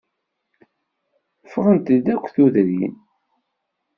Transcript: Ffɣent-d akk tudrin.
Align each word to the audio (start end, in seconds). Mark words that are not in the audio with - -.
Ffɣent-d 1.51 2.05
akk 2.13 2.25
tudrin. 2.35 2.95